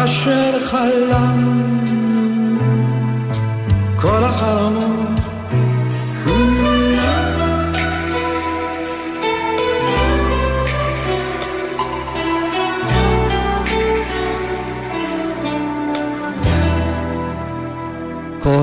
[0.00, 1.50] נוגע.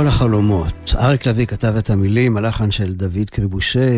[0.08, 0.94] החלומות.
[0.96, 3.90] אריק לביא כתב את המילים, הלחן של דוד קריבושה,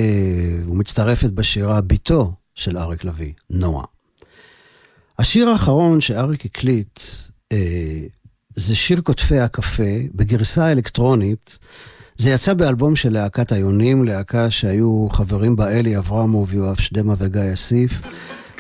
[0.68, 3.86] ומצטרפת בשירה בתו של אריק לביא, נועה.
[5.20, 7.00] השיר האחרון שאריק הקליט
[8.56, 9.84] זה שיר כותפי הקפה
[10.16, 11.60] בגרסה אלקטרונית.
[12.18, 17.54] זה יצא באלבום של להקת היונים, להקה שהיו חברים בה אלי אברמוב, יואב שדמה וגיא
[17.54, 18.02] אסיף,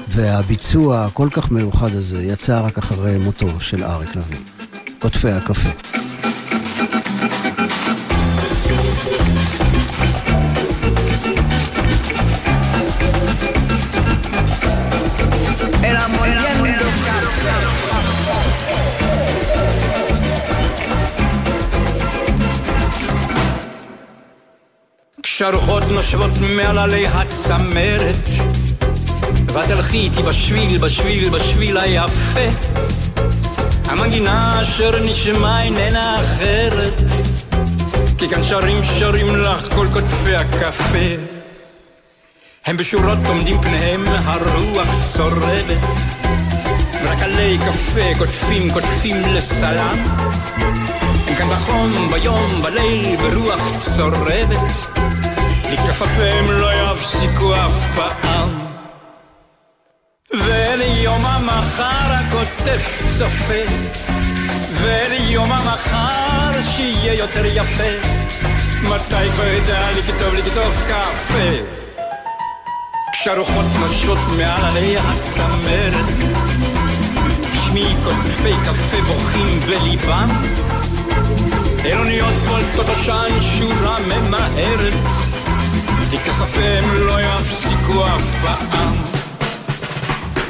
[0.07, 4.39] והביצוע הכל כך מיוחד הזה יצא רק אחרי מותו של אריק לביא.
[4.99, 5.69] כותפי הקפה.
[25.39, 28.29] כשהרוחות נושבות מעל עלי הצמרת.
[29.45, 32.47] ותלכי איתי בשביל, בשביל, בשביל היפה.
[33.85, 37.01] המנגינה אשר נשמע איננה אחרת.
[38.17, 41.15] כי כאן שרים שרים לך כל כותפי הקפה.
[42.65, 45.79] הם בשורות עומדים פניהם הרוח צורבת.
[47.03, 50.03] ורק עלי קפה קוטפים קוטפים לסלם.
[51.27, 54.89] הם כאן בחום, ביום, בליל, ברוח צורבת
[55.71, 58.49] לכפפיהם לא יפסיקו אף פעם.
[60.33, 63.63] וליום המחר הכותף צופה,
[64.73, 68.07] וליום המחר שיהיה יותר יפה,
[68.83, 71.79] מתי כבר ידע לכתוב לכתוב קפה?
[73.11, 76.13] כשהרוחות נושות מעל עלי הצמרת,
[77.51, 80.29] תשמעי כותפי קפה בוכים בליבם,
[81.83, 85.28] עירוניות פולטות עשן שורה ממהרת
[86.11, 88.95] תכספיהם לא יפסיקו אף פעם.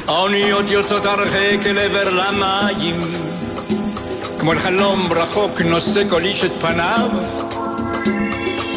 [0.08, 2.96] האוניות יוצאות הרחק אל עבר למים,
[4.38, 7.08] כמו לחלום רחוק נושא כל איש את פניו,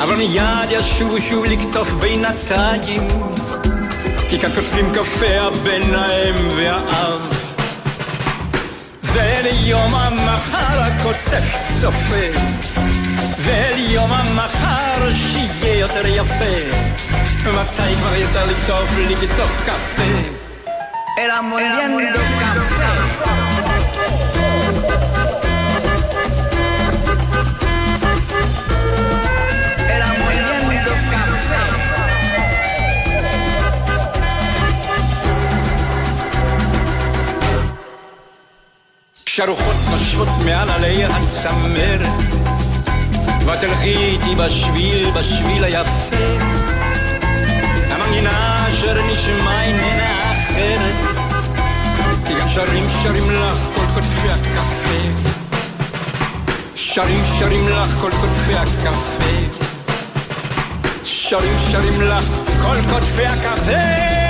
[0.04, 3.08] אבל מיד ישובו שוב לקטוף בינתיים,
[4.30, 7.44] כי כאן כותבים קפה הבן האם והאב.
[9.04, 12.40] וליום המחר הכותף צופה
[13.44, 16.56] וליום המחר שיהיה יותר יפה
[17.52, 20.04] מתי כבר לכתוב לי בתוך קפה
[21.18, 22.94] אלא מוליינדו קפה
[39.26, 42.33] כשהרוחות נושבות מעל עלי הצמרת
[43.46, 46.16] ותלכי איתי בשביל, בשביל היפה.
[47.92, 50.96] המנגינה אשר נשמע איננה אחרת,
[52.28, 55.34] כי גם שרים שרים לך כל קוטפי הקפה.
[56.76, 59.64] שרים שרים לך כל קוטפי הקפה.
[61.04, 62.24] שרים שרים לך
[62.62, 64.23] כל קוטפי הקפה.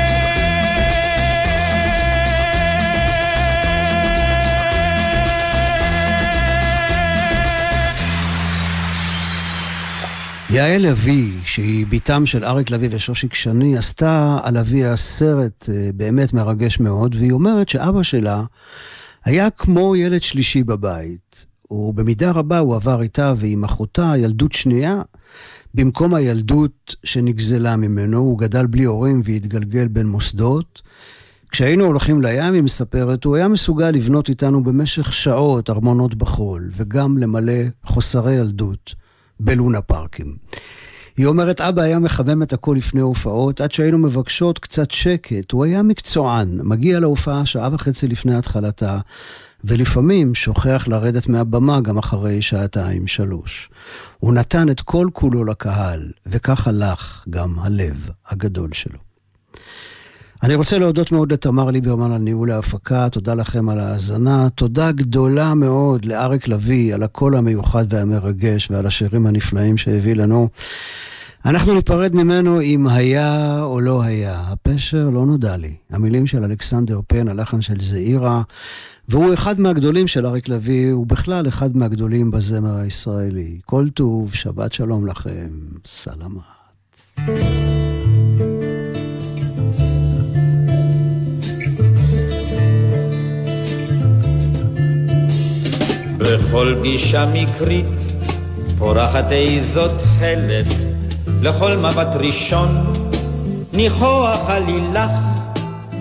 [10.53, 16.33] יעל לביא, שהיא בתם של אריק לביא ושושיק שני, עשתה על אביה סרט אה, באמת
[16.33, 18.43] מרגש מאוד, והיא אומרת שאבא שלה
[19.25, 21.45] היה כמו ילד שלישי בבית.
[21.71, 25.01] ובמידה רבה הוא עבר איתה ועם אחותה ילדות שנייה,
[25.73, 30.81] במקום הילדות שנגזלה ממנו, הוא גדל בלי הורים והתגלגל בין מוסדות.
[31.51, 37.17] כשהיינו הולכים לים, היא מספרת, הוא היה מסוגל לבנות איתנו במשך שעות ארמונות בחול, וגם
[37.17, 39.02] למלא חוסרי ילדות
[39.39, 40.35] בלונה פארקים.
[41.17, 45.51] היא אומרת, אבא היה מכוון את הכל לפני הופעות, עד שהיינו מבקשות קצת שקט.
[45.51, 48.99] הוא היה מקצוען, מגיע להופעה שעה וחצי לפני התחלתה,
[49.63, 53.69] ולפעמים שוכח לרדת מהבמה גם אחרי שעתיים, שלוש.
[54.19, 58.99] הוא נתן את כל כולו לקהל, וכך הלך גם הלב הגדול שלו.
[60.43, 65.53] אני רוצה להודות מאוד לתמר ליברמן על ניהול ההפקה, תודה לכם על ההאזנה, תודה גדולה
[65.53, 70.49] מאוד לאריק לביא על הקול המיוחד והמרגש ועל השירים הנפלאים שהביא לנו.
[71.45, 74.43] אנחנו ניפרד ממנו אם היה או לא היה.
[74.47, 75.73] הפשר לא נודע לי.
[75.91, 78.41] המילים של אלכסנדר פן, הלחן של זעירה,
[79.09, 83.59] והוא אחד מהגדולים של אריק לביא, הוא בכלל אחד מהגדולים בזמר הישראלי.
[83.65, 85.49] כל טוב, שבת שלום לכם,
[85.85, 86.41] סלמת.
[96.33, 98.13] בכל גישה מקרית
[98.77, 100.65] פורחת איזו תכלת,
[101.41, 102.93] לכל מבט ראשון.
[103.73, 105.11] ניחוח עלילך,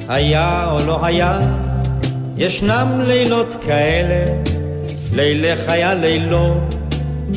[0.08, 1.40] היה או לא היה,
[2.36, 4.24] ישנם לילות כאלה,
[5.14, 6.54] לילך היה לילו,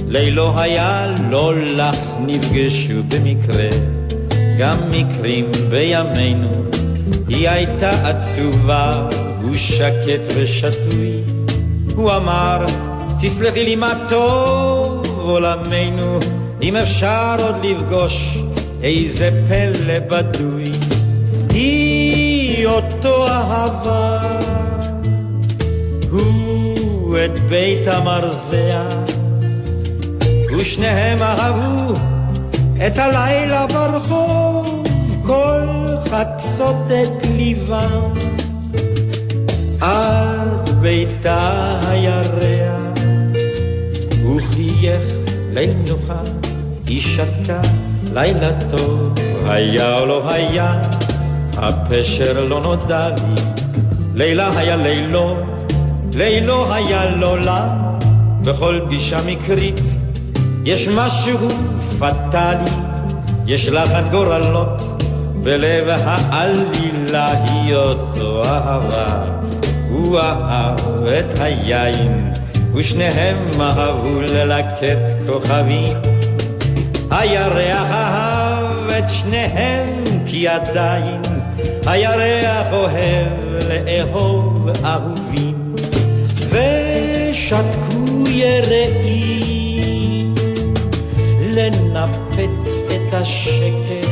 [0.08, 3.70] לילו היה לא לך, נפגשו במקרה,
[4.58, 6.52] גם מקרים בימינו,
[7.28, 9.08] היא הייתה עצובה,
[9.42, 11.35] הוא שקט ושתוי.
[11.96, 12.66] הוא אמר,
[13.20, 16.20] תסלחי לי מה טוב עולמנו,
[16.62, 18.38] אם אפשר עוד לפגוש
[18.84, 20.72] איזה פלא בדוי.
[21.50, 24.20] היא אותו אהבה,
[26.12, 29.12] הוא את בית המרזח,
[30.58, 31.94] ושניהם אהבו
[32.88, 34.84] את הלילה ברחוב,
[35.26, 35.62] כל
[36.10, 38.14] חצות את ליבם.
[39.82, 40.55] עד
[40.86, 42.78] ביתה הירח,
[44.24, 45.02] הוא חייך
[45.54, 46.20] למנוחה,
[46.88, 47.62] היא שתקה
[48.14, 49.14] לילה טוב,
[49.46, 50.82] היה או לא היה,
[51.58, 53.42] הפשר לא נודע לי,
[54.16, 55.38] לילה היה לילו,
[56.14, 57.78] לילו היה לא לה,
[58.42, 59.82] בכל פגישה מקרית
[60.66, 61.50] יש משהו
[62.00, 62.72] פטאלי,
[63.46, 65.04] יש לחן גורלות,
[65.44, 69.45] בלב העלילה היא אותו אהבה.
[70.06, 72.34] הוא אהב את היין,
[72.76, 74.98] ושניהם אהבו ללקט
[75.28, 75.98] כוכבים.
[77.12, 81.22] הירח אהב את שניהם כי עדיין
[81.86, 85.76] הירח אוהב לאהוב אהובים.
[86.50, 89.56] ושתקו יראים
[91.56, 94.08] לנפץ את השקט,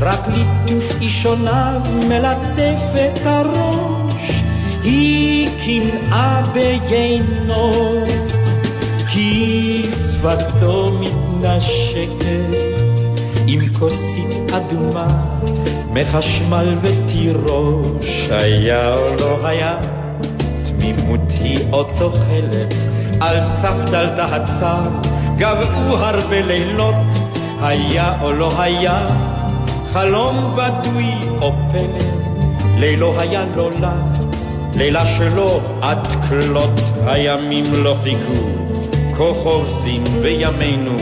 [0.00, 4.05] רק ליטוף אישוניו מלטף את הראש.
[4.86, 7.72] היא קנאה ביינו,
[9.08, 12.56] כי שפתו מתנשקת
[13.46, 15.06] עם כוסית אדומה
[15.92, 19.76] מחשמל ותירוש, היה או לא היה,
[20.64, 22.74] תמימות היא אותו חלק,
[23.20, 24.82] על סף דלת הצר,
[25.36, 26.94] גבעו הרבה לילות,
[27.62, 29.06] היה או לא היה,
[29.92, 31.12] חלום בדוי
[31.42, 32.06] או פלא,
[32.78, 34.25] לילו היה לא לה.
[34.76, 38.42] לילה שלו עד כלות הימים לא חיכו,
[39.16, 40.96] כה חובזים בימינו,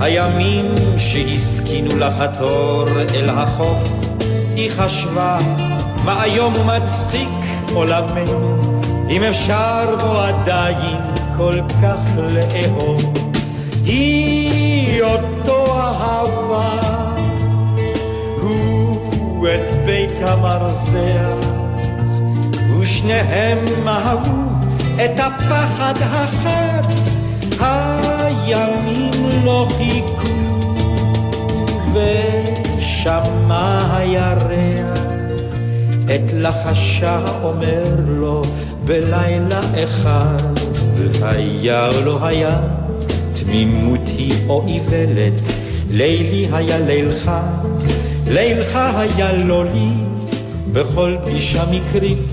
[0.00, 0.64] הימים
[0.98, 3.88] שהסכינו לחתור אל החוף.
[4.54, 5.38] היא חשבה,
[6.04, 7.28] מה איום ומצחיק
[7.74, 8.62] עולמנו,
[9.10, 10.96] אם אפשר בו עדיין
[11.36, 13.12] כל כך לאהוב.
[13.84, 16.80] היא אותו אהבה,
[18.40, 21.59] הוא את בית המרזח.
[22.90, 24.42] ושניהם אהבו
[24.94, 26.82] את הפחד החד,
[27.60, 30.28] הימים לא חיכו,
[31.92, 34.98] ושמע הירח.
[36.04, 38.42] את לחשה אומר לו
[38.84, 40.58] בלילה אחד,
[40.96, 42.60] והיה או לא היה,
[43.34, 45.42] תמימות היא או איוולת,
[45.90, 47.30] לילי היה לילך,
[48.28, 49.90] לילך היה לא לי,
[50.72, 52.29] בכל פגישה מקרית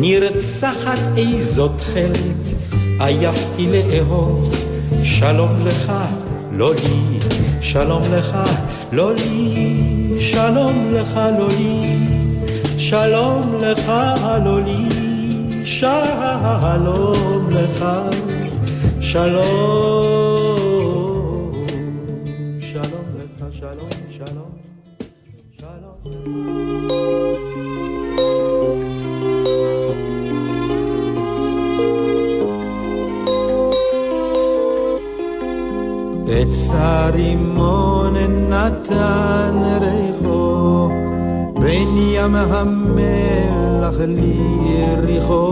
[0.00, 4.54] נרצחת איזו תכלת, עייפתי לאהוב,
[5.02, 5.92] שלום לך,
[6.52, 7.18] לא לי,
[7.60, 8.36] שלום לך,
[8.92, 11.98] לא לי, שלום לך, לא לי,
[12.78, 13.92] שלום לך,
[14.44, 14.88] לא לי,
[15.64, 17.84] שלום לך,
[19.00, 20.47] שלום.
[42.28, 45.46] ים המלח ליריחו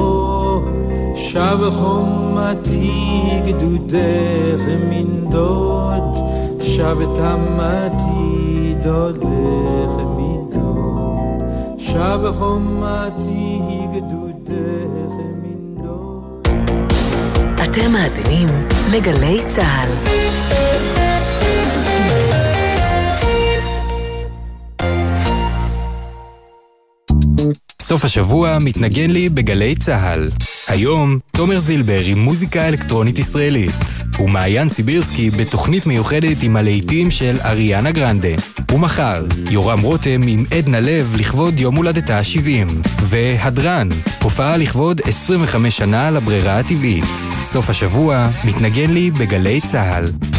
[1.14, 4.60] שב חומתי גדודך
[4.90, 6.16] מנדוד
[6.60, 11.42] שב תמתי דודך מדוד
[11.78, 13.60] שב חומתי
[13.92, 15.12] גדודך
[15.42, 16.48] מנדוד
[17.64, 18.48] אתם מאזינים
[18.92, 20.25] לגלי צה"ל
[27.86, 30.30] סוף השבוע מתנגן לי בגלי צה"ל.
[30.68, 33.72] היום, תומר זילבר עם מוזיקה אלקטרונית ישראלית,
[34.20, 38.28] ומעיין סיבירסקי בתוכנית מיוחדת עם הלהיטים של אריאנה גרנדה.
[38.72, 42.74] ומחר, יורם רותם עם עדנה לב לכבוד יום הולדתה ה-70.
[43.00, 43.88] והדרן,
[44.22, 47.04] הופעה לכבוד 25 שנה לברירה הטבעית.
[47.42, 50.35] סוף השבוע מתנגן לי בגלי צה"ל.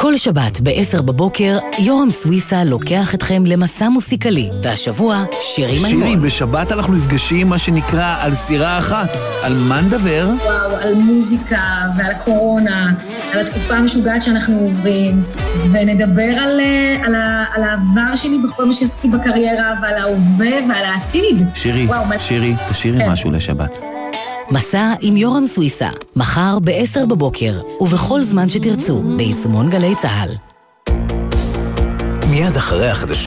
[0.00, 6.72] כל שבת ב-10 בבוקר, יורם סוויסה לוקח אתכם למסע מוסיקלי, והשבוע, שירים על שירי, בשבת
[6.72, 9.16] אנחנו נפגשים, מה שנקרא, על סירה אחת.
[9.42, 10.28] על מה נדבר?
[10.44, 11.60] וואו, על מוזיקה
[11.96, 12.92] ועל הקורונה,
[13.32, 15.24] על התקופה המשוגעת שאנחנו עוברים,
[15.70, 17.14] ונדבר על, אה, על,
[17.54, 21.48] על העבר שלי בכל מה שעשיתי בקריירה, ועל ההווה ועל העתיד.
[21.54, 23.10] שירי, וואו, שירי, תשאירי כן.
[23.10, 23.78] משהו לשבת.
[24.50, 30.30] מסע עם יורם סוויסה, מחר ב-10 בבוקר, ובכל זמן שתרצו, ביישומון גלי צה"ל.
[32.30, 33.26] מיד אחרי החדשות